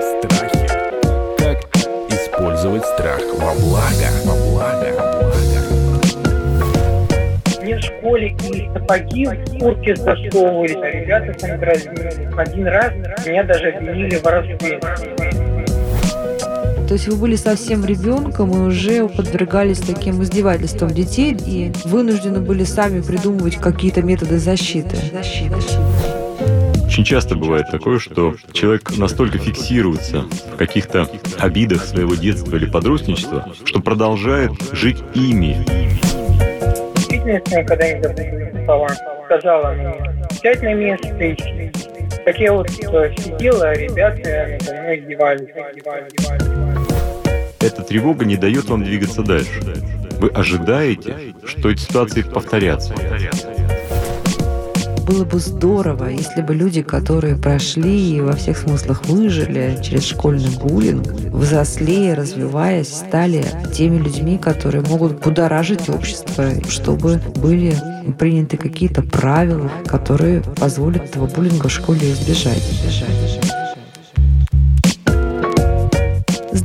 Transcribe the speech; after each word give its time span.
Страхи. 0.00 0.68
Как 1.38 1.58
использовать 2.10 2.84
страх 2.84 3.20
во 3.38 3.54
благо? 3.54 4.08
Во 4.24 4.34
благо. 4.34 4.88
Во 4.96 5.04
благо. 5.20 5.58
Мне 7.62 7.76
в 7.76 7.80
школе 7.80 8.36
и 8.52 8.70
сапоги 8.74 9.26
в 9.26 9.58
куртке 9.58 9.96
засовывались, 9.96 10.76
а 10.76 10.90
ребята 10.90 11.32
там 11.38 11.58
дразнили. 11.58 12.28
Один 12.36 12.66
раз 12.66 12.92
меня 13.26 13.44
даже 13.44 13.70
обвинили 13.70 14.16
в 14.16 14.22
воровстве. 14.22 14.78
То 16.86 16.94
есть 16.94 17.08
вы 17.08 17.16
были 17.16 17.34
совсем 17.34 17.84
ребенком 17.84 18.50
и 18.52 18.68
уже 18.68 19.08
подвергались 19.08 19.80
таким 19.80 20.22
издевательствам 20.22 20.90
детей 20.90 21.36
и 21.46 21.72
вынуждены 21.84 22.40
были 22.40 22.62
сами 22.62 23.00
придумывать 23.00 23.56
какие-то 23.56 24.02
методы 24.02 24.38
защиты. 24.38 24.96
Очень 26.86 27.04
часто 27.04 27.34
бывает 27.34 27.66
такое, 27.70 27.98
что 27.98 28.36
человек 28.52 28.96
настолько 28.96 29.38
фиксируется 29.38 30.24
в 30.54 30.56
каких-то 30.56 31.08
обидах 31.38 31.84
своего 31.84 32.14
детства 32.14 32.54
или 32.56 32.66
подростничества, 32.66 33.52
что 33.64 33.80
продолжает 33.80 34.52
жить 34.72 34.98
ими. 35.14 35.56
Никогда 37.26 37.92
не 37.92 38.02
забуду 38.02 38.64
слова. 38.64 38.88
Сказала 39.24 39.72
мне, 39.72 40.14
сядь 40.40 40.62
на 40.62 40.72
место 40.72 41.24
и. 41.24 41.36
Так 42.24 42.38
я 42.38 42.52
вот 42.52 42.68
сидела, 42.70 43.68
а 43.68 43.74
ребята 43.74 44.58
надо 44.66 44.82
мной 44.82 44.98
издевались, 45.00 45.42
издевались, 45.42 46.12
издевались. 46.12 46.65
Эта 47.66 47.82
тревога 47.82 48.24
не 48.24 48.36
дает 48.36 48.66
вам 48.66 48.84
двигаться 48.84 49.22
дальше. 49.22 49.60
Вы 50.20 50.28
ожидаете, 50.28 51.34
что 51.44 51.68
эти 51.68 51.80
ситуации 51.80 52.22
повторятся. 52.22 52.94
Было 55.04 55.24
бы 55.24 55.40
здорово, 55.40 56.06
если 56.06 56.42
бы 56.42 56.54
люди, 56.54 56.82
которые 56.82 57.34
прошли 57.34 58.16
и 58.16 58.20
во 58.20 58.34
всех 58.34 58.58
смыслах 58.58 59.04
выжили 59.06 59.80
через 59.82 60.04
школьный 60.04 60.56
буллинг, 60.58 61.08
взрослее, 61.32 62.14
развиваясь, 62.14 62.88
стали 62.88 63.44
теми 63.74 63.98
людьми, 63.98 64.38
которые 64.38 64.84
могут 64.84 65.20
будоражить 65.20 65.88
общество, 65.88 66.50
чтобы 66.68 67.20
были 67.34 67.74
приняты 68.16 68.58
какие-то 68.58 69.02
правила, 69.02 69.72
которые 69.86 70.40
позволят 70.40 71.04
этого 71.04 71.26
буллинга 71.26 71.66
в 71.66 71.72
школе 71.72 72.12
избежать. 72.12 72.62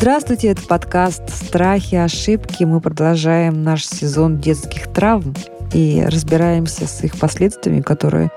Здравствуйте, 0.02 0.48
это 0.48 0.64
подкаст 0.64 1.30
«Страхи, 1.30 1.94
ошибки». 1.94 2.64
Мы 2.64 2.82
продолжаем 2.82 3.62
наш 3.62 3.86
сезон 3.86 4.40
детских 4.40 4.92
травм 4.92 5.36
и 5.76 6.04
разбираемся 6.04 6.88
с 6.88 7.04
их 7.04 7.20
последствиями, 7.20 7.82
которые 7.82 8.32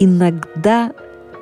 иногда 0.00 0.92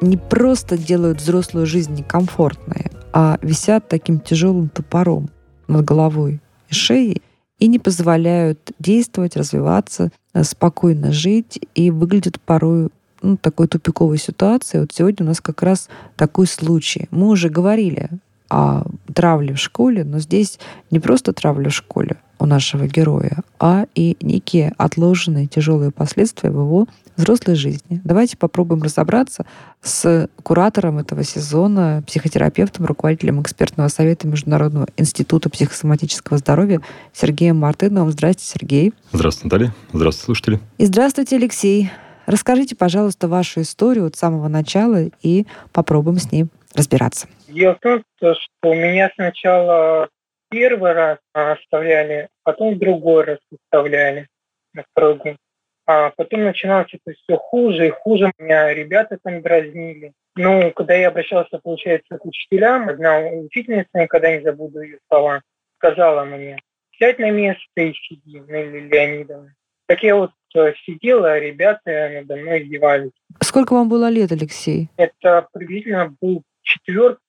не 0.03 0.19
просто 0.19 0.77
делают 0.77 1.23
взрослую 1.23 1.65
жизнь 1.65 1.95
некомфортной, 1.95 2.91
а 3.15 3.39
висят 3.41 3.89
таким 3.89 4.21
тяжелым 4.21 4.69
топором 4.69 5.31
над 5.69 5.87
головой 5.87 6.43
и 6.69 6.75
шеей 6.75 7.23
и 7.59 7.67
не 7.67 7.79
позволяют 7.79 8.73
действовать, 8.79 9.39
развиваться, 9.39 10.11
спокойно 10.43 11.13
жить 11.13 11.59
и 11.75 11.91
выглядят 11.91 12.39
порой 12.43 12.91
ну, 13.23 13.39
такой 13.39 13.69
тупиковой 13.69 14.19
ситуации. 14.19 14.81
Вот 14.81 14.93
сегодня 14.93 15.25
у 15.25 15.29
нас 15.31 15.41
как 15.41 15.63
раз 15.63 15.89
такой 16.17 16.47
случай. 16.47 17.09
Мы 17.11 17.29
уже 17.29 17.49
говорили 17.49 18.11
о 18.53 18.85
травле 19.15 19.55
в 19.55 19.59
школе, 19.59 20.05
но 20.05 20.19
здесь 20.19 20.59
не 20.91 21.01
просто 21.01 21.33
травля 21.33 21.71
в 21.71 21.75
школе 21.75 22.17
у 22.39 22.45
нашего 22.45 22.87
героя, 22.87 23.39
а 23.59 23.87
и 23.95 24.17
некие 24.21 24.75
отложенные 24.77 25.47
тяжелые 25.47 25.91
последствия 25.91 26.51
в 26.51 26.61
его 26.61 26.87
взрослой 27.17 27.55
жизни. 27.55 28.03
Давайте 28.05 28.37
попробуем 28.37 28.83
разобраться 28.83 29.47
с 29.81 30.29
куратором 30.43 30.99
этого 30.99 31.25
сезона, 31.25 32.03
психотерапевтом, 32.07 32.85
руководителем 32.85 33.41
экспертного 33.41 33.89
совета 33.89 34.29
Международного 34.29 34.87
института 34.99 35.49
психосоматического 35.49 36.37
здоровья 36.37 36.83
Сергеем 37.15 37.59
Мартыновым. 37.59 38.11
Здравствуйте, 38.11 38.53
Сергей. 38.53 38.93
Здравствуйте, 39.13 39.47
Наталья. 39.47 39.75
Здравствуйте, 39.95 40.25
слушатели. 40.27 40.61
И 40.77 40.85
здравствуйте, 40.85 41.37
Алексей. 41.37 41.91
Расскажите, 42.27 42.77
пожалуйста, 42.77 43.29
вашу 43.29 43.63
историю 43.63 44.07
от 44.07 44.17
самого 44.17 44.49
начала 44.49 45.05
и 45.23 45.47
попробуем 45.73 46.19
с 46.19 46.31
ней 46.31 46.47
разбираться. 46.75 47.29
Дело 47.53 47.75
в 47.75 47.81
том, 47.81 48.03
что 48.17 48.37
у 48.63 48.75
меня 48.75 49.11
сначала 49.15 50.09
первый 50.51 50.93
раз 50.93 51.19
оставляли, 51.35 52.29
потом 52.45 52.79
другой 52.79 53.25
раз 53.25 53.39
оставляли 53.53 54.29
на 54.73 54.85
второй 54.91 55.17
год. 55.17 55.37
А 55.85 56.11
потом 56.17 56.45
начиналось 56.45 56.95
это 56.95 57.15
все 57.15 57.37
хуже 57.37 57.89
и 57.89 57.91
хуже. 57.91 58.33
Меня 58.39 58.73
ребята 58.73 59.19
там 59.23 59.43
дразнили. 59.43 60.13
Ну, 60.35 60.71
когда 60.71 60.95
я 60.95 61.09
обращался, 61.09 61.59
получается, 61.59 62.17
к 62.17 62.25
учителям, 62.25 62.89
одна 62.89 63.19
учительница, 63.19 63.89
никогда 63.95 64.35
не 64.35 64.43
забуду 64.43 64.81
ее 64.81 64.99
слова, 65.09 65.43
сказала 65.77 66.25
мне, 66.25 66.57
сядь 66.99 67.19
на 67.19 67.31
место 67.31 67.61
и 67.77 67.93
сиди, 67.93 68.41
Нелли 68.41 68.89
Леонидовна. 68.89 69.55
Так 69.87 70.03
я 70.03 70.17
вот 70.17 70.31
э, 70.55 70.73
сидела, 70.87 71.33
а 71.33 71.39
ребята 71.39 72.11
надо 72.15 72.37
мной 72.37 72.63
издевались. 72.63 73.13
Сколько 73.43 73.75
вам 73.75 73.91
было 73.91 74.09
лет, 74.09 74.33
Алексей? 74.33 74.89
Это 74.97 75.47
приблизительно 75.53 76.15
был 76.19 76.43
четвертый, 76.63 77.21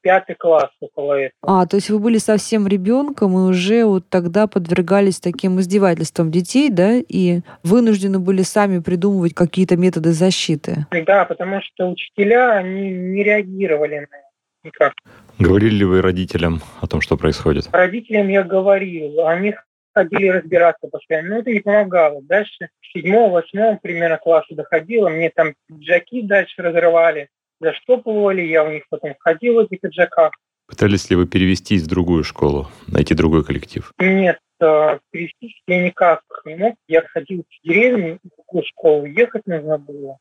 пятый 0.00 0.34
класс 0.34 0.70
около 0.80 1.14
этого. 1.14 1.32
А, 1.42 1.66
то 1.66 1.76
есть 1.76 1.90
вы 1.90 1.98
были 1.98 2.18
совсем 2.18 2.66
ребенком 2.66 3.32
и 3.32 3.50
уже 3.50 3.84
вот 3.84 4.08
тогда 4.08 4.46
подвергались 4.46 5.20
таким 5.20 5.60
издевательствам 5.60 6.30
детей, 6.30 6.70
да, 6.70 6.96
и 6.96 7.40
вынуждены 7.62 8.18
были 8.18 8.42
сами 8.42 8.80
придумывать 8.80 9.34
какие-то 9.34 9.76
методы 9.76 10.12
защиты. 10.12 10.86
Да, 11.06 11.24
потому 11.24 11.60
что 11.62 11.90
учителя, 11.90 12.52
они 12.52 12.90
не 12.90 13.22
реагировали 13.22 13.98
на 13.98 14.04
это 14.04 14.30
никак. 14.64 14.94
Говорили 15.38 15.76
ли 15.76 15.84
вы 15.84 16.02
родителям 16.02 16.60
о 16.80 16.86
том, 16.86 17.00
что 17.00 17.16
происходит? 17.16 17.68
Родителям 17.72 18.28
я 18.28 18.42
говорил, 18.42 19.26
они 19.26 19.54
ходили 19.94 20.28
разбираться 20.28 20.88
постоянно, 20.88 21.30
но 21.30 21.38
это 21.38 21.50
не 21.50 21.60
помогало. 21.60 22.22
Дальше 22.22 22.68
в 22.80 22.92
седьмом, 22.92 23.32
восьмом 23.32 23.78
примерно 23.78 24.18
классе 24.18 24.54
доходило, 24.54 25.08
мне 25.08 25.30
там 25.30 25.54
пиджаки 25.66 26.22
дальше 26.22 26.62
разрывали, 26.62 27.28
заштопывали, 27.60 28.42
я 28.42 28.64
у 28.64 28.70
них 28.70 28.84
потом 28.88 29.14
ходил 29.18 29.54
в 29.54 29.58
этих 29.60 29.80
пиджаках. 29.80 30.32
Пытались 30.66 31.10
ли 31.10 31.16
вы 31.16 31.26
перевестись 31.26 31.82
в 31.82 31.88
другую 31.88 32.24
школу, 32.24 32.68
найти 32.86 33.14
другой 33.14 33.44
коллектив? 33.44 33.92
Нет, 33.98 34.38
э, 34.60 34.98
перевестись 35.10 35.60
я 35.66 35.84
никак 35.84 36.22
не 36.44 36.54
мог. 36.56 36.76
Я 36.86 37.02
ходил 37.02 37.44
в 37.48 37.66
деревню, 37.68 38.18
в 38.22 38.28
другую 38.36 38.64
школу, 38.66 39.04
ехать 39.04 39.46
нужно 39.46 39.78
было. 39.78 40.18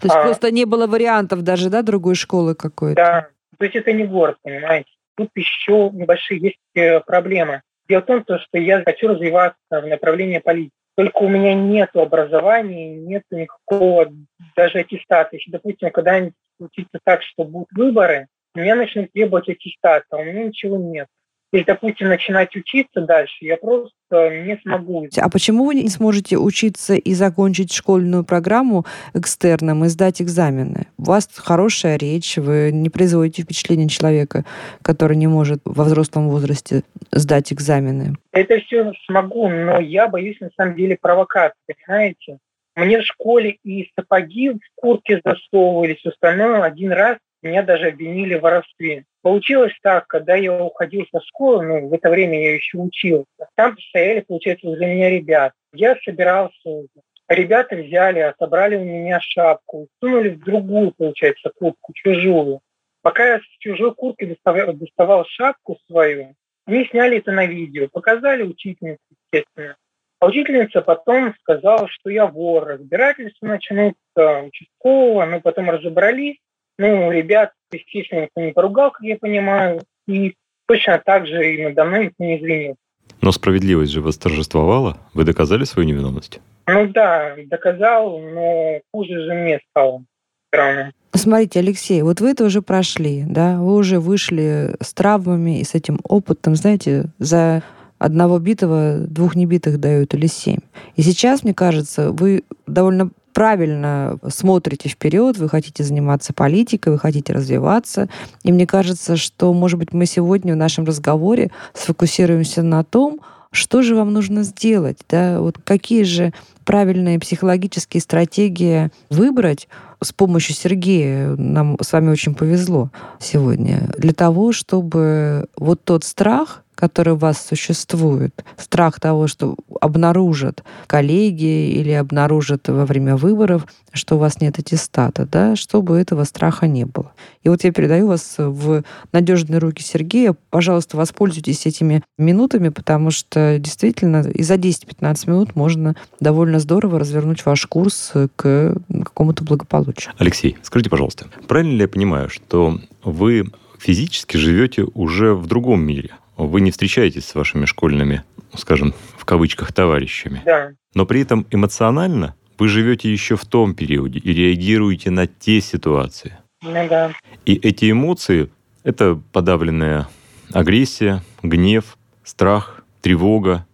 То 0.00 0.06
есть 0.06 0.16
А. 0.16 0.22
просто 0.22 0.50
не 0.52 0.64
было 0.64 0.86
вариантов 0.86 1.42
даже, 1.42 1.70
да, 1.70 1.82
другой 1.82 2.14
школы 2.14 2.54
какой-то? 2.54 2.94
Да, 2.94 3.28
то 3.58 3.64
есть 3.64 3.76
это 3.76 3.92
не 3.92 4.04
город, 4.04 4.36
понимаете. 4.42 4.90
Тут 5.16 5.30
еще 5.34 5.90
небольшие 5.92 6.40
есть 6.40 6.58
э, 6.74 7.00
проблемы. 7.00 7.62
Дело 7.88 8.02
в 8.02 8.06
том, 8.06 8.22
то, 8.22 8.38
что 8.38 8.58
я 8.58 8.82
хочу 8.84 9.08
развиваться 9.08 9.56
в 9.70 9.86
направлении 9.86 10.38
политики. 10.38 10.72
Только 10.96 11.18
у 11.18 11.28
меня 11.28 11.54
нет 11.54 11.90
образования, 11.94 12.96
нет 12.96 13.22
никакого 13.30 14.12
даже 14.56 14.80
аттестата. 14.80 15.36
Если, 15.36 15.50
допустим, 15.50 15.90
когда-нибудь 15.90 16.34
случится 16.58 16.98
так, 17.04 17.22
что 17.22 17.44
будут 17.44 17.68
выборы, 17.72 18.26
меня 18.54 18.74
начнут 18.74 19.12
требовать 19.12 19.48
аттестата, 19.48 20.04
а 20.10 20.16
у 20.16 20.24
меня 20.24 20.44
ничего 20.44 20.76
нет. 20.76 21.06
Если, 21.50 21.64
допустим, 21.64 22.08
начинать 22.08 22.54
учиться 22.56 23.00
дальше, 23.00 23.36
я 23.40 23.56
просто 23.56 23.90
не 24.10 24.58
смогу. 24.62 25.06
А 25.16 25.30
почему 25.30 25.64
вы 25.64 25.76
не 25.76 25.88
сможете 25.88 26.36
учиться 26.36 26.94
и 26.94 27.14
закончить 27.14 27.72
школьную 27.72 28.22
программу 28.22 28.84
экстерном 29.14 29.82
и 29.84 29.88
сдать 29.88 30.20
экзамены? 30.20 30.88
У 30.98 31.04
вас 31.04 31.26
хорошая 31.34 31.96
речь, 31.96 32.36
вы 32.36 32.70
не 32.70 32.90
производите 32.90 33.42
впечатление 33.44 33.88
человека, 33.88 34.44
который 34.82 35.16
не 35.16 35.26
может 35.26 35.60
во 35.64 35.84
взрослом 35.84 36.28
возрасте 36.28 36.82
сдать 37.12 37.50
экзамены. 37.50 38.16
Это 38.32 38.58
все 38.60 38.92
смогу, 39.06 39.48
но 39.48 39.80
я 39.80 40.06
боюсь 40.08 40.38
на 40.40 40.50
самом 40.54 40.76
деле 40.76 40.98
провокации, 41.00 41.74
понимаете? 41.86 42.38
Мне 42.78 43.00
в 43.00 43.04
школе 43.04 43.58
и 43.64 43.90
сапоги 43.96 44.50
в 44.50 44.60
куртке 44.76 45.20
засовывались, 45.24 45.98
все 45.98 46.10
остальное 46.10 46.62
один 46.62 46.92
раз 46.92 47.18
меня 47.42 47.64
даже 47.64 47.88
обвинили 47.88 48.36
в 48.36 48.42
воровстве. 48.42 49.04
Получилось 49.20 49.72
так, 49.82 50.06
когда 50.06 50.36
я 50.36 50.52
уходил 50.62 51.04
со 51.10 51.20
школы, 51.26 51.66
ну, 51.66 51.88
в 51.88 51.92
это 51.92 52.08
время 52.08 52.40
я 52.40 52.54
еще 52.54 52.78
учился, 52.78 53.26
там 53.56 53.76
стояли, 53.80 54.20
получается, 54.20 54.68
возле 54.68 54.94
меня 54.94 55.10
ребята. 55.10 55.54
Я 55.72 55.96
собирался, 56.04 56.86
ребята 57.28 57.74
взяли, 57.74 58.20
отобрали 58.20 58.76
у 58.76 58.84
меня 58.84 59.18
шапку, 59.22 59.88
сунули 59.98 60.28
в 60.28 60.44
другую, 60.44 60.92
получается, 60.96 61.50
куртку, 61.58 61.92
чужую. 61.94 62.60
Пока 63.02 63.26
я 63.26 63.38
с 63.40 63.58
чужой 63.58 63.92
куртки 63.92 64.24
доставал, 64.24 64.72
доставал 64.72 65.24
шапку 65.24 65.78
свою, 65.88 66.36
они 66.64 66.84
сняли 66.84 67.18
это 67.18 67.32
на 67.32 67.44
видео, 67.44 67.88
показали 67.88 68.44
учительнице, 68.44 69.00
естественно. 69.32 69.74
А 70.20 70.26
учительница 70.26 70.80
потом 70.80 71.34
сказала, 71.40 71.88
что 71.88 72.10
я 72.10 72.26
вор. 72.26 72.66
Разбирательство 72.66 73.46
начнутся 73.46 74.42
участкового, 74.46 75.26
но 75.26 75.40
потом 75.40 75.70
разобрались. 75.70 76.38
Ну, 76.78 77.10
ребят, 77.10 77.52
естественно, 77.72 78.22
никто 78.22 78.40
не 78.40 78.52
поругал, 78.52 78.90
как 78.90 79.02
я 79.02 79.16
понимаю, 79.16 79.82
и 80.06 80.34
точно 80.66 81.00
так 81.04 81.26
же 81.26 81.54
и 81.54 81.62
надо 81.62 81.84
мной 81.84 82.04
никто 82.06 82.24
не 82.24 82.38
извинился. 82.38 82.80
Но 83.20 83.32
справедливость 83.32 83.92
же 83.92 84.00
восторжествовала. 84.00 84.98
Вы 85.14 85.24
доказали 85.24 85.64
свою 85.64 85.88
невиновность? 85.88 86.40
Ну 86.66 86.86
да, 86.88 87.34
доказал, 87.46 88.18
но 88.18 88.80
хуже 88.92 89.24
же 89.24 89.34
мне 89.34 89.60
стало. 89.70 90.04
Странно. 90.48 90.92
Смотрите, 91.14 91.60
Алексей, 91.60 92.02
вот 92.02 92.20
вы 92.20 92.30
это 92.30 92.44
уже 92.44 92.62
прошли, 92.62 93.24
да, 93.26 93.58
вы 93.58 93.76
уже 93.76 93.98
вышли 93.98 94.76
с 94.80 94.92
травмами 94.94 95.60
и 95.60 95.64
с 95.64 95.74
этим 95.74 95.98
опытом, 96.04 96.54
знаете, 96.54 97.06
за 97.18 97.62
одного 97.98 98.38
битого 98.38 98.98
двух 98.98 99.36
небитых 99.36 99.78
дают 99.78 100.14
или 100.14 100.26
семь. 100.26 100.60
И 100.96 101.02
сейчас, 101.02 101.42
мне 101.42 101.54
кажется, 101.54 102.12
вы 102.12 102.44
довольно 102.66 103.10
правильно 103.32 104.18
смотрите 104.28 104.88
вперед, 104.88 105.38
вы 105.38 105.48
хотите 105.48 105.84
заниматься 105.84 106.32
политикой, 106.32 106.92
вы 106.92 106.98
хотите 106.98 107.32
развиваться. 107.32 108.08
И 108.42 108.50
мне 108.50 108.66
кажется, 108.66 109.16
что, 109.16 109.52
может 109.52 109.78
быть, 109.78 109.92
мы 109.92 110.06
сегодня 110.06 110.54
в 110.54 110.56
нашем 110.56 110.84
разговоре 110.84 111.52
сфокусируемся 111.72 112.62
на 112.62 112.82
том, 112.82 113.20
что 113.50 113.82
же 113.82 113.94
вам 113.94 114.12
нужно 114.12 114.42
сделать, 114.42 114.98
да, 115.08 115.40
вот 115.40 115.58
какие 115.64 116.02
же 116.02 116.34
правильные 116.64 117.18
психологические 117.18 118.00
стратегии 118.00 118.90
выбрать 119.08 119.68
с 120.02 120.12
помощью 120.12 120.54
Сергея, 120.54 121.34
нам 121.36 121.76
с 121.80 121.92
вами 121.92 122.10
очень 122.10 122.34
повезло 122.34 122.90
сегодня, 123.18 123.88
для 123.96 124.12
того, 124.12 124.52
чтобы 124.52 125.46
вот 125.56 125.82
тот 125.82 126.04
страх, 126.04 126.62
который 126.78 127.14
у 127.14 127.16
вас 127.16 127.44
существует, 127.44 128.44
страх 128.56 129.00
того, 129.00 129.26
что 129.26 129.56
обнаружат 129.80 130.62
коллеги 130.86 131.72
или 131.72 131.90
обнаружат 131.90 132.68
во 132.68 132.86
время 132.86 133.16
выборов, 133.16 133.66
что 133.92 134.14
у 134.14 134.18
вас 134.18 134.40
нет 134.40 134.60
аттестата, 134.60 135.26
да, 135.26 135.56
чтобы 135.56 135.98
этого 135.98 136.22
страха 136.22 136.68
не 136.68 136.84
было. 136.84 137.10
И 137.42 137.48
вот 137.48 137.64
я 137.64 137.72
передаю 137.72 138.06
вас 138.06 138.36
в 138.38 138.84
надежные 139.10 139.58
руки 139.58 139.82
Сергея. 139.82 140.36
Пожалуйста, 140.50 140.96
воспользуйтесь 140.96 141.66
этими 141.66 142.04
минутами, 142.16 142.68
потому 142.68 143.10
что 143.10 143.58
действительно 143.58 144.20
и 144.32 144.44
за 144.44 144.54
10-15 144.54 145.28
минут 145.28 145.56
можно 145.56 145.96
довольно 146.20 146.60
здорово 146.60 147.00
развернуть 147.00 147.44
ваш 147.44 147.66
курс 147.66 148.12
к 148.36 148.76
какому-то 148.88 149.42
благополучию. 149.42 150.14
Алексей, 150.18 150.56
скажите, 150.62 150.90
пожалуйста, 150.90 151.26
правильно 151.48 151.72
ли 151.72 151.80
я 151.80 151.88
понимаю, 151.88 152.28
что 152.28 152.78
вы 153.02 153.50
физически 153.80 154.36
живете 154.36 154.84
уже 154.94 155.34
в 155.34 155.46
другом 155.48 155.82
мире? 155.82 156.10
Вы 156.46 156.60
не 156.60 156.70
встречаетесь 156.70 157.26
с 157.26 157.34
вашими 157.34 157.64
школьными, 157.64 158.22
скажем, 158.54 158.94
в 159.16 159.24
кавычках, 159.24 159.72
товарищами. 159.72 160.42
Да. 160.44 160.72
Но 160.94 161.04
при 161.04 161.20
этом 161.22 161.46
эмоционально 161.50 162.34
вы 162.58 162.68
живете 162.68 163.12
еще 163.12 163.36
в 163.36 163.44
том 163.44 163.74
периоде 163.74 164.18
и 164.18 164.32
реагируете 164.32 165.10
на 165.10 165.26
те 165.26 165.60
ситуации. 165.60 166.36
Ну 166.62 166.88
да. 166.88 167.12
И 167.44 167.54
эти 167.54 167.90
эмоции— 167.90 168.50
это 168.84 169.20
подавленная 169.32 170.08
агрессия, 170.52 171.22
гнев, 171.42 171.96
страх, 172.24 172.82
тревога. 173.00 173.66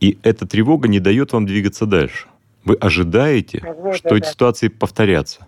И 0.00 0.18
эта 0.22 0.46
тревога 0.46 0.88
не 0.88 1.00
дает 1.00 1.32
вам 1.32 1.46
двигаться 1.46 1.86
дальше. 1.86 2.26
Вы 2.64 2.74
ожидаете, 2.74 3.62
Вот 3.78 3.96
что 3.96 4.16
эти 4.16 4.24
это. 4.24 4.32
ситуации 4.32 4.68
повторятся. 4.68 5.46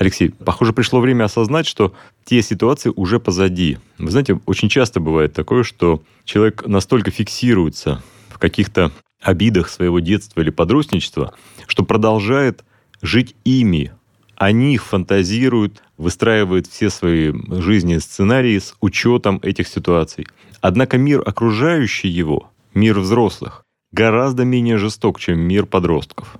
Алексей, 0.00 0.30
похоже, 0.30 0.72
пришло 0.72 0.98
время 0.98 1.24
осознать, 1.24 1.66
что 1.66 1.92
те 2.24 2.40
ситуации 2.40 2.90
уже 2.96 3.20
позади. 3.20 3.76
Вы 3.98 4.10
знаете, 4.10 4.40
очень 4.46 4.70
часто 4.70 4.98
бывает 4.98 5.34
такое, 5.34 5.62
что 5.62 6.02
человек 6.24 6.66
настолько 6.66 7.10
фиксируется 7.10 8.02
в 8.30 8.38
каких-то 8.38 8.92
обидах 9.20 9.68
своего 9.68 10.00
детства 10.00 10.40
или 10.40 10.48
подростничества, 10.48 11.34
что 11.66 11.84
продолжает 11.84 12.64
жить 13.02 13.36
ими. 13.44 13.92
О 14.36 14.52
них 14.52 14.86
фантазирует, 14.86 15.82
выстраивает 15.98 16.66
все 16.66 16.88
свои 16.88 17.34
жизненные 17.60 18.00
сценарии 18.00 18.58
с 18.58 18.76
учетом 18.80 19.38
этих 19.42 19.68
ситуаций. 19.68 20.26
Однако 20.62 20.96
мир, 20.96 21.22
окружающий 21.26 22.08
его, 22.08 22.50
мир 22.72 22.98
взрослых, 23.00 23.66
гораздо 23.92 24.46
менее 24.46 24.78
жесток, 24.78 25.20
чем 25.20 25.40
мир 25.40 25.66
подростков. 25.66 26.38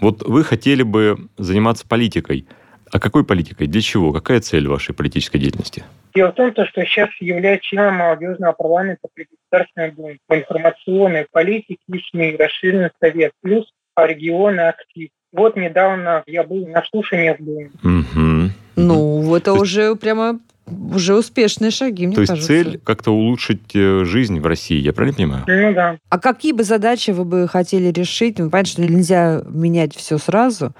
Вот 0.00 0.26
вы 0.26 0.42
хотели 0.42 0.82
бы 0.82 1.28
заниматься 1.36 1.86
политикой– 1.86 2.46
а 2.94 3.00
какой 3.00 3.24
политикой? 3.24 3.66
Для 3.66 3.80
чего? 3.80 4.12
Какая 4.12 4.38
цель 4.38 4.68
вашей 4.68 4.94
политической 4.94 5.38
деятельности? 5.38 5.82
Дело 6.14 6.30
в 6.30 6.34
том, 6.36 6.52
что 6.52 6.64
сейчас 6.84 7.10
являюсь 7.18 7.60
членом 7.60 7.96
молодежного 7.96 8.52
парламента 8.52 9.08
при 9.12 9.26
Государственной 9.28 9.90
Думе 9.90 10.18
по 10.28 10.38
информационной 10.38 11.26
политике 11.28 11.80
и 11.88 11.98
СМИ, 11.98 12.36
расширенный 12.38 12.90
совет, 13.00 13.32
плюс 13.42 13.68
регионы 13.96 14.60
актив. 14.60 15.08
Вот 15.32 15.56
недавно 15.56 16.22
я 16.28 16.44
был 16.44 16.68
на 16.68 16.84
слушаниях 16.84 17.40
в 17.40 17.44
Думе. 17.44 17.72
Угу. 17.82 18.50
Ну, 18.76 19.34
это 19.34 19.54
уже 19.54 19.96
прямо 19.96 20.38
уже 20.66 21.14
успешные 21.14 21.70
шаги, 21.70 22.06
мне 22.06 22.14
То 22.14 22.22
есть 22.22 22.30
кажется. 22.30 22.48
цель 22.48 22.78
как-то 22.78 23.12
улучшить 23.12 23.74
э, 23.74 24.04
жизнь 24.04 24.40
в 24.40 24.46
России, 24.46 24.78
я 24.78 24.92
правильно 24.92 25.16
понимаю? 25.16 25.44
Ну 25.46 25.74
да. 25.74 25.98
А 26.08 26.18
какие 26.18 26.52
бы 26.52 26.64
задачи 26.64 27.10
вы 27.10 27.24
бы 27.24 27.48
хотели 27.48 27.92
решить? 27.92 28.38
Ну, 28.38 28.50
понятно, 28.50 28.72
что 28.72 28.82
нельзя 28.82 29.42
менять 29.48 29.94
все 29.94 30.18
сразу. 30.18 30.72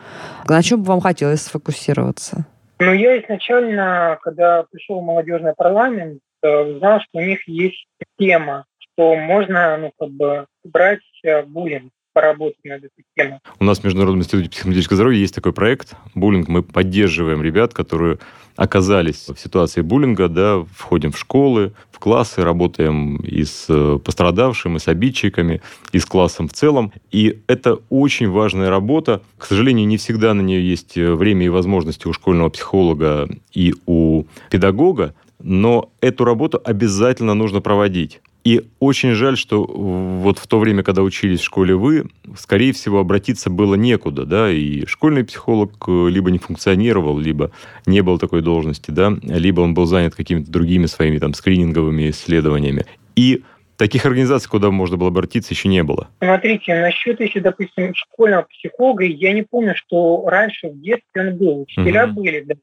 На 0.48 0.62
чем 0.62 0.82
бы 0.82 0.88
вам 0.88 1.00
хотелось 1.00 1.42
сфокусироваться? 1.42 2.46
Ну, 2.80 2.92
я 2.92 3.20
изначально, 3.22 4.18
когда 4.22 4.64
пришел 4.70 5.00
в 5.00 5.04
молодежный 5.04 5.54
парламент, 5.56 6.20
э, 6.42 6.78
знал, 6.78 7.00
что 7.00 7.18
у 7.18 7.20
них 7.20 7.46
есть 7.46 7.86
тема, 8.18 8.64
что 8.78 9.16
можно, 9.16 9.76
ну, 9.78 9.92
как 9.98 10.10
бы, 10.10 10.46
брать 10.64 11.00
э, 11.24 11.42
буллинг 11.42 11.92
поработать 12.14 12.64
над 12.64 12.78
этой 12.78 13.04
темой. 13.16 13.40
У 13.58 13.64
нас 13.64 13.80
в 13.80 13.84
Международном 13.84 14.20
институте 14.20 14.48
психологического 14.48 14.96
здоровья 14.96 15.18
есть 15.18 15.34
такой 15.34 15.52
проект 15.52 15.96
«Буллинг». 16.14 16.48
Мы 16.48 16.62
поддерживаем 16.62 17.42
ребят, 17.42 17.74
которые 17.74 18.18
оказались 18.56 19.28
в 19.28 19.38
ситуации 19.38 19.80
буллинга, 19.80 20.28
да, 20.28 20.64
входим 20.76 21.12
в 21.12 21.18
школы, 21.18 21.72
в 21.90 21.98
классы, 21.98 22.42
работаем 22.42 23.16
и 23.16 23.44
с 23.44 23.66
э, 23.68 23.98
пострадавшим, 24.04 24.76
и 24.76 24.78
с 24.78 24.88
обидчиками, 24.88 25.60
и 25.92 25.98
с 25.98 26.06
классом 26.06 26.48
в 26.48 26.52
целом. 26.52 26.92
И 27.10 27.40
это 27.46 27.78
очень 27.88 28.30
важная 28.30 28.70
работа. 28.70 29.22
К 29.38 29.46
сожалению, 29.46 29.86
не 29.86 29.96
всегда 29.96 30.34
на 30.34 30.42
нее 30.42 30.68
есть 30.68 30.96
э, 30.96 31.14
время 31.14 31.46
и 31.46 31.48
возможности 31.48 32.06
у 32.06 32.12
школьного 32.12 32.50
психолога 32.50 33.28
и 33.52 33.74
у 33.86 34.24
педагога, 34.50 35.14
но 35.40 35.90
эту 36.00 36.24
работу 36.24 36.60
обязательно 36.64 37.34
нужно 37.34 37.60
проводить. 37.60 38.20
И 38.44 38.66
очень 38.78 39.12
жаль, 39.12 39.38
что 39.38 39.64
вот 39.64 40.38
в 40.38 40.46
то 40.46 40.58
время, 40.58 40.82
когда 40.82 41.02
учились 41.02 41.40
в 41.40 41.44
школе 41.44 41.74
вы, 41.74 42.04
скорее 42.36 42.74
всего, 42.74 42.98
обратиться 42.98 43.48
было 43.48 43.74
некуда, 43.74 44.26
да, 44.26 44.50
и 44.50 44.84
школьный 44.84 45.24
психолог 45.24 45.72
э, 45.88 46.08
либо 46.10 46.30
не 46.30 46.38
функционировал, 46.38 47.18
либо 47.18 47.50
не 47.86 48.02
было 48.02 48.18
такой 48.18 48.42
должности, 48.42 48.90
да, 48.90 49.14
либо 49.22 49.62
он 49.62 49.72
был 49.72 49.86
занят 49.86 50.14
какими-то 50.14 50.50
другими 50.50 50.84
своими 50.84 51.18
там 51.18 51.32
скрининговыми 51.32 52.10
исследованиями. 52.10 52.84
И 53.16 53.42
таких 53.78 54.04
организаций, 54.04 54.50
куда 54.50 54.70
можно 54.70 54.98
было 54.98 55.08
обратиться, 55.08 55.54
еще 55.54 55.68
не 55.68 55.82
было. 55.82 56.08
Смотрите, 56.22 56.74
насчет, 56.74 57.20
если, 57.20 57.40
допустим, 57.40 57.94
школьного 57.94 58.42
психолога, 58.42 59.04
я 59.04 59.32
не 59.32 59.42
помню, 59.42 59.74
что 59.74 60.28
раньше 60.28 60.68
в 60.68 60.80
детстве 60.82 61.22
он 61.22 61.36
был. 61.38 61.60
Учителя 61.62 62.06
Мгм. 62.06 62.14
были, 62.16 62.40
да, 62.40 62.54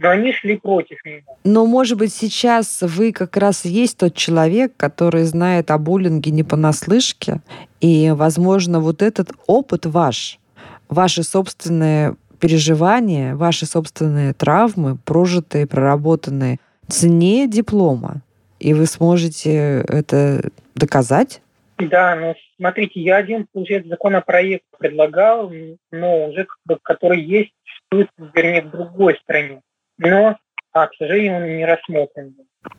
но 0.00 0.08
они 0.08 0.32
шли 0.32 0.56
против 0.56 1.04
него. 1.04 1.36
Но, 1.44 1.66
может 1.66 1.98
быть, 1.98 2.12
сейчас 2.12 2.78
вы 2.80 3.12
как 3.12 3.36
раз 3.36 3.66
есть 3.66 3.98
тот 3.98 4.14
человек, 4.14 4.72
который 4.76 5.24
знает 5.24 5.70
о 5.70 5.76
буллинге 5.76 6.30
не 6.30 6.42
понаслышке, 6.42 7.40
и, 7.80 8.10
возможно, 8.10 8.80
вот 8.80 9.02
этот 9.02 9.30
опыт 9.46 9.84
ваш, 9.84 10.38
ваши 10.88 11.22
собственные 11.22 12.16
переживания, 12.40 13.36
ваши 13.36 13.66
собственные 13.66 14.32
травмы, 14.32 14.96
прожитые, 15.04 15.66
проработанные, 15.66 16.58
цене 16.88 17.46
диплома. 17.46 18.22
И 18.58 18.72
вы 18.72 18.86
сможете 18.86 19.84
это 19.86 20.50
доказать? 20.74 21.42
Да, 21.78 22.16
но 22.16 22.34
смотрите, 22.56 23.00
я 23.00 23.16
один, 23.16 23.46
получается, 23.52 23.90
законопроект 23.90 24.64
предлагал, 24.78 25.52
но 25.90 26.26
уже 26.28 26.44
как 26.44 26.58
бы, 26.64 26.78
который 26.82 27.22
есть, 27.22 27.52
существует, 27.90 28.08
вернее, 28.34 28.62
в 28.62 28.70
другой 28.70 29.18
стране. 29.22 29.60
Но, 30.00 30.36
а, 30.72 30.86
к 30.86 30.94
сожалению, 30.94 31.36
он 31.36 31.56
не 31.56 31.64
рассмотрен. 31.64 32.34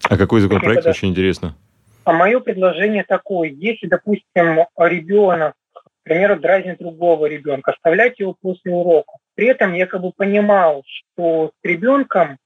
А 0.09 0.17
какой 0.17 0.41
законопроект? 0.41 0.85
Очень 0.85 1.09
интересно. 1.09 1.55
А 2.03 2.13
мое 2.13 2.39
предложение 2.39 3.03
такое, 3.03 3.49
если, 3.49 3.87
допустим, 3.87 4.65
ребенок, 4.77 5.53
к 5.73 5.83
примеру, 6.03 6.39
дразнит 6.39 6.79
другого 6.79 7.27
ребенка, 7.27 7.71
оставлять 7.71 8.19
его 8.19 8.35
после 8.41 8.71
урока. 8.71 9.13
При 9.35 9.47
этом 9.47 9.73
я 9.73 9.85
как 9.85 10.01
бы 10.01 10.11
понимал, 10.11 10.83
что 10.85 11.51
с 11.61 11.65
ребенком 11.65 12.37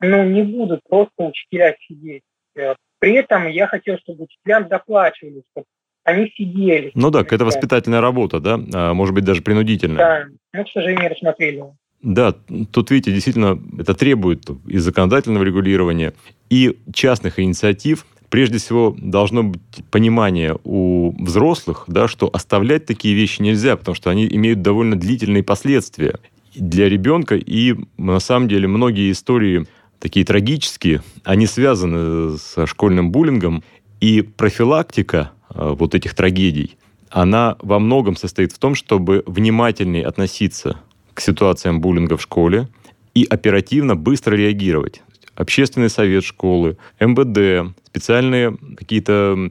ну, 0.00 0.24
не 0.24 0.42
будут 0.42 0.82
просто 0.88 1.24
учителя 1.24 1.74
сидеть. 1.86 2.22
Э, 2.54 2.74
При 2.98 3.14
этом 3.14 3.48
я 3.48 3.66
хотел, 3.66 3.98
чтобы 3.98 4.24
учителям 4.24 4.68
доплачивали, 4.68 5.42
чтобы 5.52 5.66
они 6.04 6.30
сидели. 6.36 6.92
Ну 6.94 7.10
да, 7.10 7.20
это 7.20 7.44
воспитательная 7.44 8.00
работа, 8.00 8.40
да, 8.40 8.58
а, 8.74 8.94
может 8.94 9.14
быть, 9.14 9.24
даже 9.24 9.42
принудительная. 9.42 9.96
Да, 9.98 10.26
но, 10.52 10.64
к 10.64 10.70
сожалению, 10.70 11.02
не 11.02 11.08
рассмотрели. 11.08 11.64
Да, 12.02 12.34
тут, 12.70 12.90
видите, 12.90 13.12
действительно, 13.12 13.60
это 13.78 13.92
требует 13.94 14.48
и 14.66 14.78
законодательного 14.78 15.42
регулирования, 15.42 16.14
и 16.48 16.78
частных 16.92 17.40
инициатив. 17.40 18.06
Прежде 18.30 18.58
всего, 18.58 18.94
должно 18.96 19.42
быть 19.42 19.60
понимание 19.90 20.56
у 20.64 21.12
взрослых, 21.22 21.84
да, 21.88 22.06
что 22.06 22.30
оставлять 22.32 22.86
такие 22.86 23.14
вещи 23.14 23.42
нельзя, 23.42 23.76
потому 23.76 23.94
что 23.94 24.10
они 24.10 24.28
имеют 24.28 24.62
довольно 24.62 24.96
длительные 24.96 25.42
последствия 25.42 26.20
для 26.54 26.88
ребенка. 26.88 27.36
И 27.36 27.74
на 27.96 28.20
самом 28.20 28.48
деле 28.48 28.68
многие 28.68 29.10
истории 29.10 29.66
такие 29.98 30.24
трагические, 30.24 31.02
они 31.24 31.46
связаны 31.46 32.38
со 32.38 32.66
школьным 32.66 33.10
буллингом. 33.10 33.64
И 34.00 34.22
профилактика 34.22 35.32
э, 35.52 35.74
вот 35.76 35.94
этих 35.94 36.14
трагедий 36.14 36.76
она 37.10 37.56
во 37.60 37.78
многом 37.78 38.16
состоит 38.16 38.52
в 38.52 38.58
том, 38.58 38.74
чтобы 38.74 39.22
внимательнее 39.26 40.04
относиться 40.04 40.78
к 41.18 41.20
ситуациям 41.20 41.80
буллинга 41.80 42.16
в 42.16 42.22
школе 42.22 42.68
и 43.12 43.26
оперативно, 43.28 43.96
быстро 43.96 44.36
реагировать. 44.36 45.02
Общественный 45.34 45.90
совет 45.90 46.22
школы, 46.22 46.78
МВД, 47.00 47.74
специальные 47.88 48.56
какие-то 48.76 49.50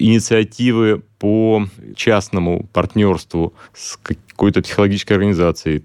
инициативы 0.00 1.04
по 1.20 1.68
частному 1.94 2.68
партнерству 2.72 3.54
с 3.72 3.96
какой-то 3.96 4.60
психологической 4.62 5.16
организацией, 5.16 5.84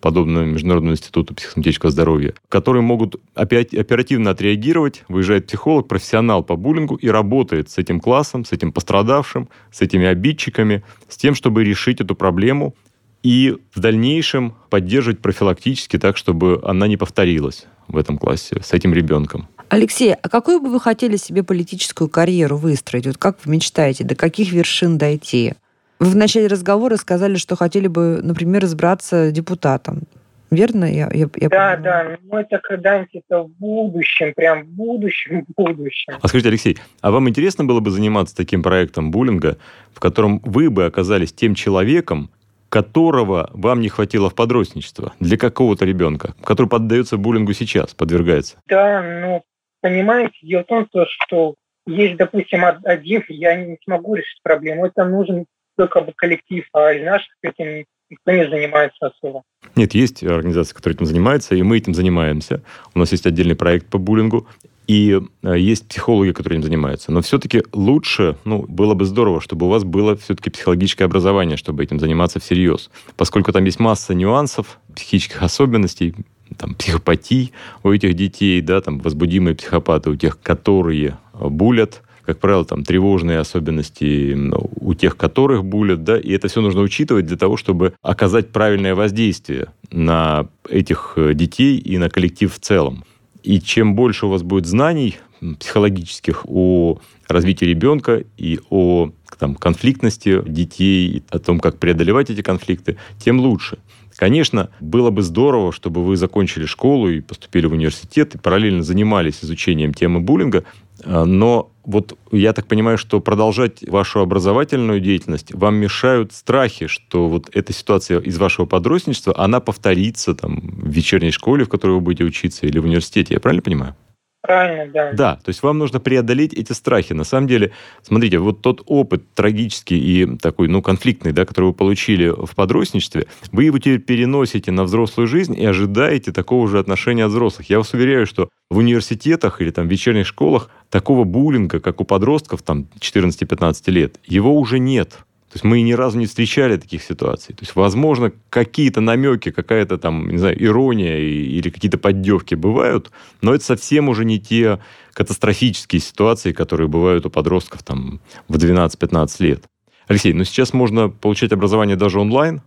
подобно 0.00 0.38
Международному 0.46 0.94
институту 0.94 1.34
психосоматического 1.34 1.90
здоровья, 1.90 2.32
которые 2.48 2.82
могут 2.82 3.16
опять 3.34 3.74
оперативно 3.74 4.30
отреагировать. 4.30 5.04
Выезжает 5.08 5.48
психолог, 5.48 5.86
профессионал 5.86 6.42
по 6.42 6.56
буллингу 6.56 6.94
и 6.94 7.08
работает 7.08 7.68
с 7.68 7.76
этим 7.76 8.00
классом, 8.00 8.46
с 8.46 8.52
этим 8.52 8.72
пострадавшим, 8.72 9.50
с 9.70 9.82
этими 9.82 10.06
обидчиками, 10.06 10.82
с 11.10 11.18
тем, 11.18 11.34
чтобы 11.34 11.62
решить 11.62 12.00
эту 12.00 12.14
проблему 12.14 12.74
и 13.22 13.56
в 13.74 13.80
дальнейшем 13.80 14.54
поддерживать 14.70 15.20
профилактически 15.20 15.98
так, 15.98 16.16
чтобы 16.16 16.60
она 16.64 16.86
не 16.86 16.96
повторилась 16.96 17.66
в 17.88 17.96
этом 17.96 18.18
классе 18.18 18.56
с 18.62 18.72
этим 18.72 18.92
ребенком. 18.92 19.48
Алексей, 19.68 20.12
а 20.12 20.28
какую 20.28 20.60
бы 20.60 20.70
вы 20.70 20.80
хотели 20.80 21.16
себе 21.16 21.42
политическую 21.42 22.08
карьеру 22.08 22.56
выстроить? 22.56 23.06
Вот 23.06 23.16
как 23.16 23.38
вы 23.44 23.52
мечтаете, 23.52 24.04
до 24.04 24.14
каких 24.14 24.52
вершин 24.52 24.98
дойти? 24.98 25.54
Вы 25.98 26.10
в 26.10 26.16
начале 26.16 26.46
разговора 26.46 26.96
сказали, 26.96 27.36
что 27.36 27.56
хотели 27.56 27.86
бы, 27.86 28.20
например, 28.22 28.64
избраться 28.64 29.30
депутатом. 29.30 30.02
Верно? 30.50 30.84
Я, 30.84 31.08
я, 31.10 31.26
я 31.36 31.48
да, 31.48 31.76
понимаю. 31.76 31.82
да. 31.82 32.18
Ну, 32.24 32.36
это 32.36 32.58
когда-нибудь 32.58 33.08
это 33.14 33.44
в 33.44 33.48
будущем, 33.52 34.34
прям 34.36 34.64
в 34.64 34.66
будущем, 34.66 35.46
в 35.48 35.62
будущем. 35.62 36.18
А 36.20 36.28
скажите, 36.28 36.50
Алексей, 36.50 36.76
а 37.00 37.10
вам 37.10 37.30
интересно 37.30 37.64
было 37.64 37.80
бы 37.80 37.90
заниматься 37.90 38.36
таким 38.36 38.62
проектом 38.62 39.10
буллинга, 39.10 39.56
в 39.94 40.00
котором 40.00 40.40
вы 40.44 40.68
бы 40.68 40.84
оказались 40.84 41.32
тем 41.32 41.54
человеком, 41.54 42.30
которого 42.72 43.50
вам 43.52 43.82
не 43.82 43.90
хватило 43.90 44.30
в 44.30 44.34
подростничество 44.34 45.12
для 45.20 45.36
какого-то 45.36 45.84
ребенка, 45.84 46.34
который 46.42 46.68
поддается 46.68 47.18
буллингу 47.18 47.52
сейчас, 47.52 47.92
подвергается? 47.92 48.56
Да, 48.66 49.02
ну, 49.02 49.42
понимаете, 49.82 50.38
дело 50.40 50.62
в 50.62 50.66
том, 50.68 50.88
что 51.04 51.54
есть, 51.86 52.16
допустим, 52.16 52.64
один, 52.64 53.22
я 53.28 53.56
не 53.56 53.76
смогу 53.84 54.14
решить 54.14 54.40
проблему. 54.42 54.86
Это 54.86 55.04
нужен 55.04 55.44
только 55.76 56.00
бы 56.00 56.14
коллектив, 56.16 56.64
а 56.72 56.94
из 56.94 57.04
наших 57.04 57.34
этим 57.42 57.84
никто 58.08 58.32
не 58.32 58.48
занимается 58.48 59.08
особо. 59.08 59.42
Нет, 59.76 59.92
есть 59.92 60.22
организация, 60.22 60.74
которая 60.74 60.96
этим 60.96 61.04
занимается, 61.04 61.54
и 61.54 61.62
мы 61.62 61.76
этим 61.76 61.92
занимаемся. 61.92 62.62
У 62.94 62.98
нас 62.98 63.12
есть 63.12 63.26
отдельный 63.26 63.54
проект 63.54 63.88
по 63.88 63.98
буллингу, 63.98 64.48
и 64.86 65.20
э, 65.42 65.58
есть 65.58 65.88
психологи, 65.88 66.32
которые 66.32 66.58
этим 66.58 66.66
занимаются. 66.66 67.12
Но 67.12 67.20
все-таки 67.22 67.62
лучше, 67.72 68.36
ну, 68.44 68.64
было 68.68 68.94
бы 68.94 69.04
здорово, 69.04 69.40
чтобы 69.40 69.66
у 69.66 69.68
вас 69.68 69.84
было 69.84 70.16
все-таки 70.16 70.50
психологическое 70.50 71.04
образование, 71.04 71.56
чтобы 71.56 71.82
этим 71.82 72.00
заниматься 72.00 72.40
всерьез. 72.40 72.90
Поскольку 73.16 73.52
там 73.52 73.64
есть 73.64 73.80
масса 73.80 74.14
нюансов, 74.14 74.78
психических 74.94 75.42
особенностей, 75.42 76.14
там, 76.56 76.74
психопатий 76.74 77.52
у 77.82 77.90
этих 77.90 78.14
детей, 78.14 78.60
да, 78.60 78.80
там, 78.80 78.98
возбудимые 78.98 79.54
психопаты 79.54 80.10
у 80.10 80.16
тех, 80.16 80.40
которые 80.40 81.18
булят, 81.32 82.02
как 82.24 82.38
правило, 82.38 82.64
там 82.64 82.84
тревожные 82.84 83.38
особенности 83.38 84.36
у 84.80 84.94
тех, 84.94 85.16
которых 85.16 85.64
булят, 85.64 86.04
да, 86.04 86.18
и 86.18 86.32
это 86.32 86.48
все 86.48 86.60
нужно 86.60 86.82
учитывать 86.82 87.26
для 87.26 87.36
того, 87.36 87.56
чтобы 87.56 87.94
оказать 88.00 88.50
правильное 88.50 88.94
воздействие 88.94 89.68
на 89.90 90.46
этих 90.68 91.14
э, 91.16 91.34
детей 91.34 91.78
и 91.78 91.98
на 91.98 92.08
коллектив 92.08 92.52
в 92.52 92.58
целом. 92.60 93.04
И 93.42 93.60
чем 93.60 93.94
больше 93.94 94.26
у 94.26 94.28
вас 94.28 94.42
будет 94.42 94.66
знаний 94.66 95.16
психологических 95.58 96.46
о 96.46 96.98
развитии 97.26 97.64
ребенка 97.64 98.24
и 98.36 98.60
о 98.70 99.10
там, 99.38 99.56
конфликтности 99.56 100.40
детей, 100.46 101.24
о 101.30 101.38
том, 101.38 101.58
как 101.58 101.78
преодолевать 101.78 102.30
эти 102.30 102.42
конфликты, 102.42 102.96
тем 103.18 103.40
лучше. 103.40 103.78
Конечно, 104.16 104.70
было 104.80 105.10
бы 105.10 105.22
здорово, 105.22 105.72
чтобы 105.72 106.04
вы 106.04 106.16
закончили 106.16 106.66
школу 106.66 107.08
и 107.08 107.20
поступили 107.20 107.66
в 107.66 107.72
университет 107.72 108.34
и 108.34 108.38
параллельно 108.38 108.82
занимались 108.82 109.42
изучением 109.42 109.94
темы 109.94 110.20
буллинга, 110.20 110.64
но 111.04 111.72
вот 111.84 112.16
я 112.30 112.52
так 112.52 112.66
понимаю, 112.66 112.98
что 112.98 113.20
продолжать 113.20 113.82
вашу 113.88 114.20
образовательную 114.20 115.00
деятельность 115.00 115.52
вам 115.52 115.76
мешают 115.76 116.32
страхи, 116.32 116.86
что 116.86 117.28
вот 117.28 117.50
эта 117.52 117.72
ситуация 117.72 118.20
из 118.20 118.38
вашего 118.38 118.66
подростничества, 118.66 119.34
она 119.36 119.60
повторится 119.60 120.34
там 120.34 120.60
в 120.60 120.88
вечерней 120.88 121.32
школе, 121.32 121.64
в 121.64 121.68
которой 121.68 121.92
вы 121.92 122.00
будете 122.00 122.24
учиться, 122.24 122.66
или 122.66 122.78
в 122.78 122.84
университете. 122.84 123.34
Я 123.34 123.40
правильно 123.40 123.62
понимаю? 123.62 123.96
Правильно, 124.42 124.92
да. 124.92 125.12
Да, 125.12 125.36
то 125.36 125.50
есть 125.50 125.62
вам 125.62 125.78
нужно 125.78 126.00
преодолеть 126.00 126.52
эти 126.52 126.72
страхи. 126.72 127.12
На 127.12 127.22
самом 127.22 127.46
деле, 127.46 127.70
смотрите, 128.02 128.38
вот 128.38 128.60
тот 128.60 128.82
опыт 128.86 129.22
трагический 129.34 129.98
и 129.98 130.36
такой, 130.36 130.66
ну, 130.66 130.82
конфликтный, 130.82 131.32
да, 131.32 131.44
который 131.44 131.66
вы 131.66 131.72
получили 131.74 132.28
в 132.28 132.52
подростничестве, 132.56 133.26
вы 133.52 133.64
его 133.64 133.78
теперь 133.78 134.00
переносите 134.00 134.72
на 134.72 134.82
взрослую 134.82 135.28
жизнь 135.28 135.54
и 135.56 135.64
ожидаете 135.64 136.32
такого 136.32 136.66
же 136.66 136.80
отношения 136.80 137.24
от 137.24 137.30
взрослых. 137.30 137.70
Я 137.70 137.78
вас 137.78 137.94
уверяю, 137.94 138.26
что 138.26 138.48
в 138.68 138.78
университетах 138.78 139.60
или 139.60 139.70
там 139.70 139.86
в 139.86 139.90
вечерних 139.90 140.26
школах 140.26 140.70
такого 140.90 141.22
буллинга, 141.22 141.78
как 141.78 142.00
у 142.00 142.04
подростков 142.04 142.62
там 142.62 142.88
14-15 142.98 143.90
лет, 143.92 144.18
его 144.26 144.58
уже 144.58 144.80
нет. 144.80 145.18
То 145.52 145.56
есть 145.56 145.64
мы 145.64 145.82
ни 145.82 145.92
разу 145.92 146.18
не 146.18 146.24
встречали 146.24 146.78
таких 146.78 147.02
ситуаций. 147.02 147.54
То 147.54 147.60
есть, 147.60 147.76
возможно, 147.76 148.32
какие-то 148.48 149.02
намеки, 149.02 149.50
какая-то 149.50 149.98
там, 149.98 150.30
не 150.30 150.38
знаю, 150.38 150.56
ирония 150.64 151.18
или 151.18 151.68
какие-то 151.68 151.98
поддевки 151.98 152.54
бывают, 152.54 153.10
но 153.42 153.52
это 153.52 153.62
совсем 153.62 154.08
уже 154.08 154.24
не 154.24 154.40
те 154.40 154.78
катастрофические 155.12 156.00
ситуации, 156.00 156.52
которые 156.52 156.88
бывают 156.88 157.26
у 157.26 157.30
подростков 157.30 157.82
там 157.82 158.20
в 158.48 158.56
12-15 158.56 159.42
лет. 159.42 159.64
Алексей, 160.08 160.32
ну 160.32 160.44
сейчас 160.44 160.72
можно 160.72 161.10
получать 161.10 161.52
образование 161.52 161.96
даже 161.96 162.18
онлайн, 162.18 162.62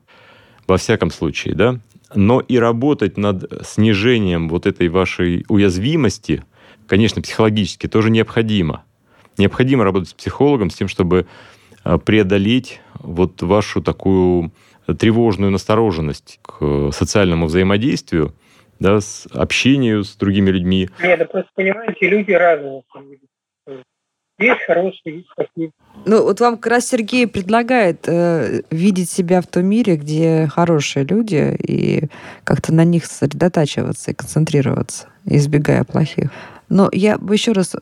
во 0.68 0.78
всяком 0.78 1.10
случае, 1.10 1.56
да? 1.56 1.80
Но 2.14 2.40
и 2.40 2.60
работать 2.60 3.18
над 3.18 3.66
снижением 3.66 4.48
вот 4.48 4.68
этой 4.68 4.90
вашей 4.90 5.44
уязвимости, 5.50 6.44
конечно, 6.86 7.24
психологически 7.24 7.88
тоже 7.88 8.12
необходимо. 8.12 8.84
Необходимо 9.40 9.84
работать 9.84 10.10
с 10.10 10.14
психологом 10.14 10.70
с 10.70 10.76
тем, 10.76 10.88
чтобы 10.88 11.26
преодолеть 12.06 12.82
вот 13.00 13.42
вашу 13.42 13.82
такую 13.82 14.52
тревожную 15.00 15.52
настороженность 15.52 16.40
к 16.42 16.92
социальному 16.92 17.48
взаимодействию, 17.48 18.34
да, 18.80 19.02
с 19.02 19.28
общению 19.32 20.04
с 20.04 20.16
другими 20.16 20.50
людьми. 20.50 20.90
Нет, 21.02 21.20
да 21.20 21.26
просто 21.26 21.50
понимаете, 21.56 22.08
люди 22.08 22.32
разные. 22.32 22.84
Есть 24.38 24.64
хорошие, 24.68 25.18
есть 25.18 25.30
плохие. 25.34 25.72
Ну, 26.06 26.24
вот 26.24 26.42
вам 26.42 26.58
как 26.58 26.68
раз 26.68 26.88
Сергей 26.88 27.26
предлагает 27.26 28.06
э, 28.08 28.64
видеть 28.70 29.10
себя 29.10 29.40
в 29.40 29.48
том 29.48 29.66
мире, 29.66 29.96
где 29.96 30.48
хорошие 30.52 31.06
люди, 31.06 31.56
и 31.58 32.10
как-то 32.44 32.74
на 32.74 32.84
них 32.84 33.06
сосредотачиваться 33.06 34.12
и 34.12 34.14
концентрироваться, 34.14 35.08
избегая 35.24 35.86
плохих. 35.86 36.32
Но 36.68 36.90
я 36.92 37.18
бы 37.18 37.34
еще 37.34 37.54
раз 37.54 37.76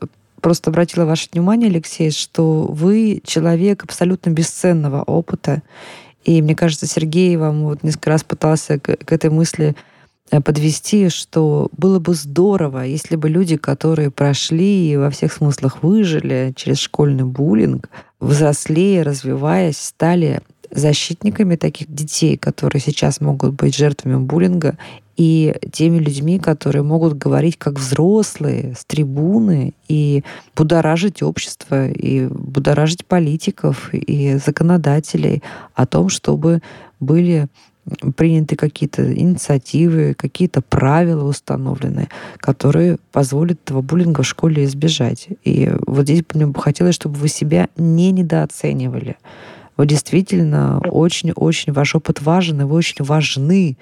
просто 0.44 0.68
обратила 0.68 1.06
ваше 1.06 1.28
внимание, 1.32 1.70
Алексей, 1.70 2.10
что 2.10 2.66
вы 2.66 3.22
человек 3.24 3.82
абсолютно 3.82 4.28
бесценного 4.28 5.02
опыта. 5.02 5.62
И 6.22 6.42
мне 6.42 6.54
кажется, 6.54 6.86
Сергей 6.86 7.34
вам 7.38 7.62
вот 7.62 7.82
несколько 7.82 8.10
раз 8.10 8.24
пытался 8.24 8.78
к, 8.78 8.94
к 8.94 9.10
этой 9.10 9.30
мысли 9.30 9.74
э, 10.30 10.42
подвести, 10.42 11.08
что 11.08 11.70
было 11.78 11.98
бы 11.98 12.12
здорово, 12.12 12.80
если 12.80 13.16
бы 13.16 13.30
люди, 13.30 13.56
которые 13.56 14.10
прошли 14.10 14.92
и 14.92 14.98
во 14.98 15.08
всех 15.08 15.32
смыслах 15.32 15.82
выжили 15.82 16.52
через 16.54 16.76
школьный 16.78 17.24
буллинг, 17.24 17.88
взрослее, 18.20 19.00
развиваясь, 19.00 19.78
стали 19.78 20.42
защитниками 20.74 21.56
таких 21.56 21.92
детей, 21.92 22.36
которые 22.36 22.80
сейчас 22.80 23.20
могут 23.20 23.54
быть 23.54 23.76
жертвами 23.76 24.16
буллинга, 24.16 24.76
и 25.16 25.54
теми 25.70 25.98
людьми, 25.98 26.38
которые 26.38 26.82
могут 26.82 27.16
говорить 27.16 27.56
как 27.56 27.78
взрослые 27.78 28.74
с 28.76 28.84
трибуны 28.84 29.72
и 29.86 30.24
будоражить 30.56 31.22
общество, 31.22 31.88
и 31.88 32.26
будоражить 32.26 33.06
политиков 33.06 33.94
и 33.94 34.36
законодателей 34.44 35.42
о 35.74 35.86
том, 35.86 36.08
чтобы 36.08 36.62
были 36.98 37.46
приняты 38.16 38.56
какие-то 38.56 39.12
инициативы, 39.14 40.14
какие-то 40.14 40.62
правила 40.62 41.24
установлены, 41.24 42.08
которые 42.38 42.98
позволят 43.12 43.60
этого 43.62 43.82
буллинга 43.82 44.22
в 44.22 44.26
школе 44.26 44.64
избежать. 44.64 45.28
И 45.44 45.70
вот 45.86 46.04
здесь 46.04 46.24
мне 46.32 46.46
бы 46.46 46.60
хотелось, 46.60 46.94
чтобы 46.94 47.16
вы 47.18 47.28
себя 47.28 47.68
не 47.76 48.10
недооценивали. 48.10 49.16
Вы 49.76 49.86
действительно 49.86 50.78
очень-очень, 50.78 51.72
ваш 51.72 51.94
опыт 51.94 52.22
важен, 52.22 52.60
и 52.60 52.64
вы 52.64 52.76
очень 52.76 53.04
важны 53.04 53.76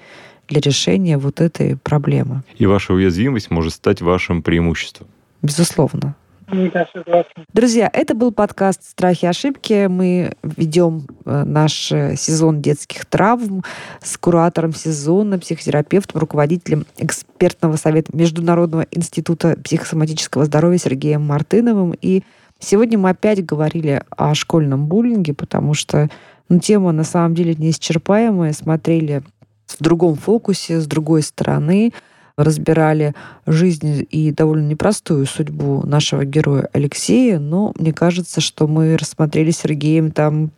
для 0.47 0.59
решения 0.59 1.17
вот 1.17 1.39
этой 1.39 1.77
проблемы. 1.77 2.43
И 2.57 2.65
ваша 2.65 2.93
уязвимость 2.93 3.51
может 3.51 3.73
стать 3.73 4.01
вашим 4.01 4.41
преимуществом. 4.41 5.07
Безусловно. 5.41 6.15
Да, 6.47 6.87
согласна. 6.93 7.45
Друзья, 7.53 7.89
это 7.91 8.15
был 8.15 8.31
подкаст 8.31 8.83
«Страхи 8.83 9.25
и 9.25 9.27
ошибки». 9.27 9.87
Мы 9.87 10.33
ведем 10.43 11.07
э, 11.25 11.43
наш 11.45 11.91
э, 11.91 12.15
сезон 12.17 12.61
детских 12.61 13.05
травм 13.05 13.63
с 14.01 14.17
куратором 14.17 14.73
сезона, 14.73 15.39
психотерапевтом, 15.39 16.19
руководителем 16.19 16.85
экспертного 16.97 17.77
совета 17.77 18.15
Международного 18.15 18.85
института 18.91 19.57
психосоматического 19.63 20.45
здоровья 20.45 20.77
Сергеем 20.77 21.21
Мартыновым 21.21 21.95
и 21.99 22.23
Сегодня 22.63 22.97
мы 22.97 23.09
опять 23.09 23.45
говорили 23.45 24.03
о 24.09 24.33
школьном 24.33 24.87
буллинге, 24.87 25.33
потому 25.33 25.73
что 25.73 26.09
ну, 26.47 26.59
тема 26.59 26.93
на 26.93 27.03
самом 27.03 27.35
деле 27.35 27.55
неисчерпаемая. 27.55 28.53
Смотрели 28.53 29.21
в 29.67 29.83
другом 29.83 30.15
фокусе, 30.15 30.79
с 30.79 30.87
другой 30.87 31.23
стороны, 31.23 31.91
разбирали 32.37 33.15
жизнь 33.45 34.07
и 34.09 34.31
довольно 34.31 34.65
непростую 34.67 35.25
судьбу 35.25 35.85
нашего 35.85 36.23
героя 36.23 36.69
Алексея, 36.71 37.37
но 37.37 37.73
мне 37.77 37.91
кажется, 37.91 38.39
что 38.39 38.67
мы 38.67 38.95
рассмотрели 38.95 39.51
Сергеем 39.51 40.11
там 40.11 40.51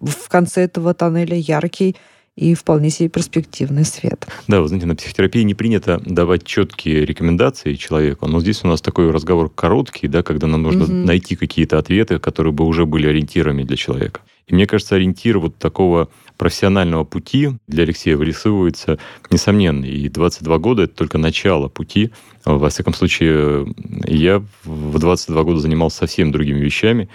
в 0.00 0.28
конце 0.30 0.62
этого 0.62 0.94
тоннеля 0.94 1.36
яркий 1.36 1.94
и 2.40 2.54
вполне 2.54 2.88
себе 2.88 3.10
перспективный 3.10 3.84
свет. 3.84 4.26
Да, 4.48 4.62
вы 4.62 4.68
знаете, 4.68 4.86
на 4.86 4.96
психотерапии 4.96 5.42
не 5.42 5.54
принято 5.54 6.00
давать 6.02 6.44
четкие 6.44 7.04
рекомендации 7.04 7.74
человеку, 7.74 8.26
но 8.26 8.40
здесь 8.40 8.64
у 8.64 8.66
нас 8.66 8.80
такой 8.80 9.10
разговор 9.10 9.50
короткий, 9.50 10.08
да, 10.08 10.22
когда 10.22 10.46
нам 10.46 10.62
нужно 10.62 10.84
угу. 10.84 10.92
найти 10.92 11.36
какие-то 11.36 11.78
ответы, 11.78 12.18
которые 12.18 12.54
бы 12.54 12.64
уже 12.64 12.86
были 12.86 13.06
ориентирами 13.06 13.62
для 13.62 13.76
человека. 13.76 14.22
И 14.46 14.54
мне 14.54 14.66
кажется, 14.66 14.96
ориентир 14.96 15.38
вот 15.38 15.58
такого 15.58 16.08
профессионального 16.38 17.04
пути 17.04 17.50
для 17.68 17.82
Алексея 17.84 18.16
вырисовывается 18.16 18.98
несомненно. 19.30 19.84
И 19.84 20.08
22 20.08 20.58
года— 20.58 20.82
это 20.84 20.94
только 20.94 21.18
начало 21.18 21.68
пути. 21.68 22.10
Во 22.46 22.70
всяком 22.70 22.94
случае, 22.94 23.72
я 24.06 24.42
в 24.64 24.98
22 24.98 25.42
года 25.42 25.60
занимался 25.60 25.98
совсем 25.98 26.32
другими 26.32 26.58
вещами 26.58 27.10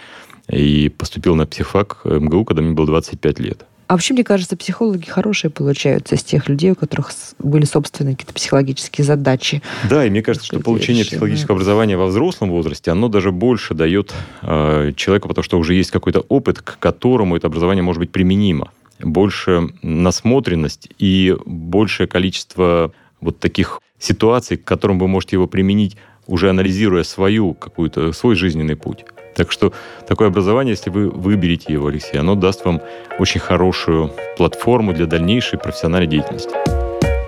и 0.48 0.90
поступил 0.90 1.36
на 1.36 1.48
психфак 1.48 2.02
МГУ, 2.06 2.46
когда 2.46 2.62
мне 2.62 2.74
было 2.74 2.86
25 2.86 3.40
лет. 3.40 3.66
А 3.88 3.94
вообще, 3.94 4.14
мне 4.14 4.24
кажется, 4.24 4.58
психологи 4.58 5.06
хорошие 5.06 5.52
получаются 5.52 6.16
из 6.16 6.24
тех 6.24 6.50
людей, 6.50 6.72
у 6.72 6.76
которых 6.76 7.12
были 7.40 7.66
собственные 7.66 8.16
какие-то 8.16 8.34
психологические 8.34 9.06
задачи. 9.06 9.62
Да, 9.90 10.06
и 10.06 10.10
мне 10.10 10.22
кажется, 10.22 10.48
что 10.48 10.60
получение 10.60 11.04
решения. 11.04 11.18
психологического 11.18 11.56
образования 11.56 11.98
во 11.98 12.08
взрослом 12.08 12.50
возрасте, 12.50 12.92
оно 12.92 13.10
даже 13.10 13.32
больше 13.32 13.74
дает 13.76 14.14
э, 14.42 14.92
человеку, 14.96 15.28
потому 15.28 15.44
что 15.44 15.60
уже 15.60 15.76
есть 15.76 15.92
какой-то 15.92 16.22
опыт, 16.22 16.62
к 16.62 16.80
которому 16.80 17.36
это 17.36 17.48
образование 17.48 17.84
может 17.84 18.00
быть 18.00 18.12
применимо 18.12 18.72
больше 19.00 19.70
насмотренность 19.82 20.90
и 20.98 21.36
большее 21.46 22.08
количество 22.08 22.92
вот 23.22 23.40
таких 23.40 23.82
ситуаций, 24.00 24.58
к 24.58 24.64
которым 24.64 25.00
вы 25.00 25.08
можете 25.08 25.36
его 25.36 25.48
применить, 25.48 25.98
уже 26.28 26.50
анализируя 26.50 27.04
свою 27.04 27.54
какую-то, 27.54 28.12
свой 28.14 28.36
жизненный 28.36 28.76
путь. 28.76 29.06
Так 29.36 29.52
что 29.52 29.74
такое 30.08 30.30
образование, 30.30 30.72
если 30.72 30.90
вы 30.90 31.10
выберете 31.10 31.74
его, 31.74 31.88
Алексей, 31.88 32.18
оно 32.18 32.36
даст 32.36 32.66
вам 32.66 32.82
очень 33.20 33.42
хорошую 33.42 34.12
платформу 34.38 34.94
для 34.94 35.06
дальнейшей 35.06 35.60
профессиональной 35.60 36.08
деятельности. 36.08 36.56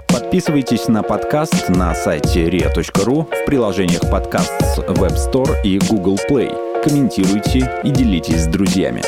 Подписывайтесь 0.08 0.88
на 0.88 1.04
подкаст 1.04 1.70
на 1.70 1.94
сайте 1.94 2.50
ria.ru 2.50 3.26
в 3.26 3.46
приложениях 3.46 4.10
подкаст 4.10 4.54
с 4.62 4.80
Web 4.80 5.16
Store 5.16 5.62
и 5.64 5.80
Google 5.80 6.18
Play. 6.30 6.82
Комментируйте 6.84 7.82
и 7.84 7.90
делитесь 7.90 8.44
с 8.44 8.48
друзьями. 8.48 9.04